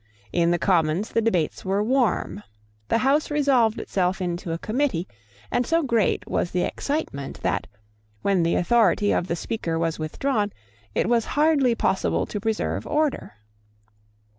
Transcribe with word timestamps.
In 0.33 0.49
the 0.49 0.57
Commons 0.57 1.09
the 1.11 1.21
debates 1.21 1.63
were 1.63 1.83
warm. 1.83 2.41
The 2.87 2.97
House 3.05 3.29
resolved 3.29 3.79
itself 3.79 4.19
into 4.19 4.51
a 4.51 4.57
Committee; 4.57 5.07
and 5.51 5.63
so 5.63 5.83
great 5.83 6.27
was 6.27 6.49
the 6.49 6.63
excitement 6.63 7.39
that, 7.43 7.67
when 8.23 8.41
the 8.41 8.55
authority 8.55 9.11
of 9.11 9.27
the 9.27 9.35
Speaker 9.35 9.77
was 9.77 9.99
withdrawn, 9.99 10.53
it 10.95 11.07
was 11.07 11.25
hardly 11.37 11.75
possible 11.75 12.25
to 12.25 12.39
preserve 12.39 12.87
order. 12.87 13.33